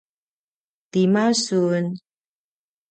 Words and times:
tima 0.91 1.25
sun? 1.43 1.85